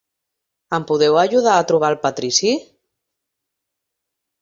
[0.77, 2.57] Em podeu ajudar a trobar el patrici?